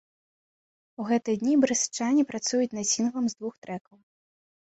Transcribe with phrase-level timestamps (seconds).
[1.01, 3.97] У гэтыя дні брэстчане працуюць над сінглам з двух трэкаў.